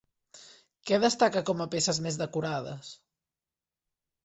Què 0.91 0.97
destaca 1.03 1.43
com 1.51 1.61
a 1.67 1.69
peces 1.75 2.01
més 2.07 2.19
decorades? 2.23 2.91